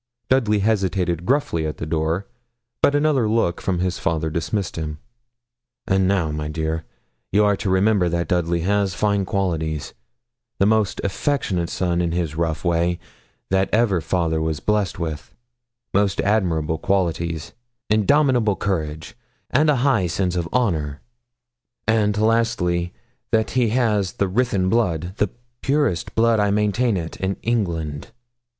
Dudley 0.29 0.57
hesitated 0.61 1.27
gruffly 1.27 1.67
at 1.67 1.77
the 1.77 1.85
door, 1.85 2.25
but 2.81 2.95
another 2.95 3.29
look 3.29 3.61
from 3.61 3.77
his 3.77 3.99
father 3.99 4.31
dismissed 4.31 4.75
him. 4.75 4.97
'And 5.87 6.07
now, 6.07 6.31
my 6.31 6.47
dear, 6.47 6.85
you 7.31 7.45
are 7.45 7.55
to 7.57 7.69
remember 7.69 8.09
that 8.09 8.27
Dudley 8.27 8.61
has 8.61 8.95
fine 8.95 9.25
qualities 9.25 9.93
the 10.57 10.65
most 10.65 11.01
affectionate 11.03 11.69
son 11.69 12.01
in 12.01 12.13
his 12.13 12.33
rough 12.35 12.65
way 12.65 12.97
that 13.51 13.69
ever 13.71 14.01
father 14.01 14.41
was 14.41 14.59
blessed 14.59 14.97
with; 14.97 15.35
most 15.93 16.19
admirable 16.21 16.79
qualities 16.79 17.51
indomitable 17.87 18.55
courage, 18.55 19.15
and 19.51 19.69
a 19.69 19.75
high 19.85 20.07
sense 20.07 20.35
of 20.35 20.49
honour; 20.51 20.99
and 21.87 22.17
lastly, 22.17 22.91
that 23.29 23.51
he 23.51 23.69
has 23.69 24.13
the 24.13 24.27
Ruthyn 24.27 24.67
blood 24.67 25.13
the 25.17 25.29
purest 25.61 26.15
blood, 26.15 26.39
I 26.39 26.49
maintain 26.49 26.97
it, 26.97 27.17
in 27.17 27.35
England.' 27.43 28.09